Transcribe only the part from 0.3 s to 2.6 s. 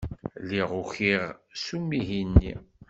Lliɣ ukiɣ s umihi-nni.